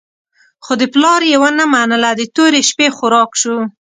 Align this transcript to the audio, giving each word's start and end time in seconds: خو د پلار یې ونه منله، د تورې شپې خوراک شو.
خو 0.63 0.73
د 0.81 0.83
پلار 0.93 1.21
یې 1.31 1.37
ونه 1.41 1.65
منله، 1.73 2.11
د 2.15 2.21
تورې 2.35 2.61
شپې 2.69 2.87
خوراک 2.95 3.31
شو. 3.41 3.57